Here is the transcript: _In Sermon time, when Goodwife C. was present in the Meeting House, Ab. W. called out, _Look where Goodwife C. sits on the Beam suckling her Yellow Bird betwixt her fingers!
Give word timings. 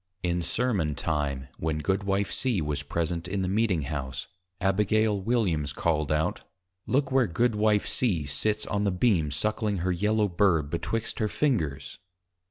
_In 0.27 0.41
Sermon 0.41 0.95
time, 0.95 1.47
when 1.59 1.77
Goodwife 1.77 2.31
C. 2.31 2.59
was 2.59 2.81
present 2.81 3.27
in 3.27 3.43
the 3.43 3.47
Meeting 3.47 3.83
House, 3.83 4.25
Ab. 4.59 4.77
W. 4.77 5.65
called 5.75 6.11
out, 6.11 6.41
_Look 6.89 7.11
where 7.11 7.27
Goodwife 7.27 7.85
C. 7.85 8.25
sits 8.25 8.65
on 8.65 8.83
the 8.83 8.89
Beam 8.91 9.29
suckling 9.29 9.77
her 9.85 9.91
Yellow 9.91 10.27
Bird 10.27 10.71
betwixt 10.71 11.19
her 11.19 11.27
fingers! 11.29 11.99